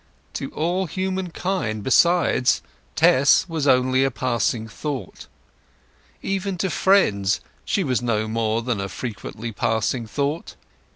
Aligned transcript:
To 0.33 0.49
all 0.55 0.87
humankind 0.87 1.83
besides, 1.83 2.63
Tess 2.95 3.47
was 3.47 3.67
only 3.67 4.03
a 4.03 4.09
passing 4.09 4.67
thought. 4.67 5.27
Even 6.23 6.57
to 6.57 6.71
friends 6.71 7.39
she 7.65 7.83
was 7.83 8.01
no 8.01 8.27
more 8.27 8.63
than 8.63 8.81
a 8.81 8.89
frequently 8.89 9.51
passing 9.51 10.07
thought. 10.07 10.55